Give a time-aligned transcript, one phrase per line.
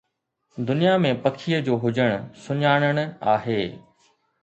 [0.69, 3.07] دنيا ۾ پکيءَ جو هجڻ، سُڃاڻڻ
[3.37, 3.61] آهي